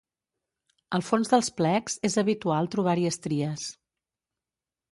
[0.97, 3.69] Al fons dels plecs és habitual trobar-hi estries.